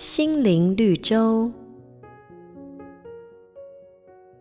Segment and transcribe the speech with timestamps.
[0.00, 1.50] 心灵绿洲。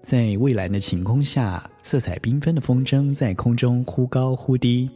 [0.04, 4.88] 在蔚蓝的晴空下，色彩缤纷的风筝在空中忽高忽低。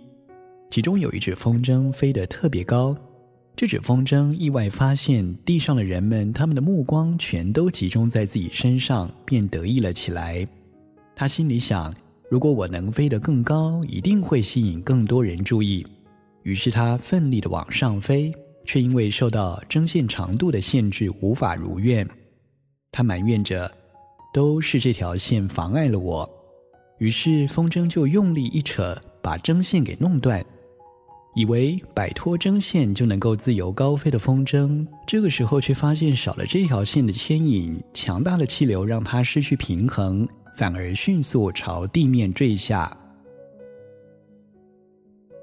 [0.70, 2.96] 其中有一只风筝飞得特别高。
[3.56, 10.48] 这只风筝意外发现地上的人们，他们的目光全都集中在自己身上，便得意了起来。
[11.16, 11.92] 他心里想：
[12.30, 15.84] 如果我能飞得更高，一定会吸引更多人注意。
[16.44, 18.32] 于是他奋力地往上飞，
[18.66, 22.08] 却因为受到针线长度的限制，无法如愿。
[22.92, 23.72] 他埋怨着。
[24.34, 26.30] 都是这条线妨碍了我，
[27.00, 30.42] 于是风筝就用力一扯，把针线给弄断。
[31.36, 42.98] 以为摆脱针线就能够自由高飞的风筝，这个时候却发现少了这条线的牵引，强大的气流让它失去平衡，反而迅速朝地面坠下。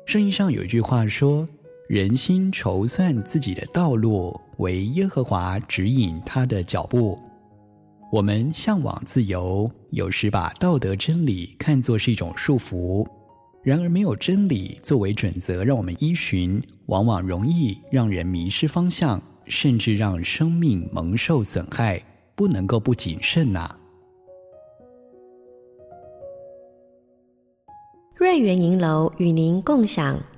[0.07, 1.47] 圣经上有一句话说
[1.89, 7.19] ：“人心筹算自己的道路，为耶和华指引他的脚步。”
[8.13, 13.07] 我们向往自由，有时把道德真理看作是一种束缚。
[13.63, 22.03] 然而，没有真理作为准则，让我们依循，往往容易让人迷失方向，甚至让生命蒙受损害。
[22.35, 23.75] 不能够不谨慎呐、
[28.15, 30.23] 瑞圆银楼与您共享